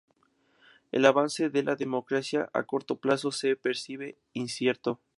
[0.91, 4.99] El avance de la democracia a corto plazo se percibe incierto.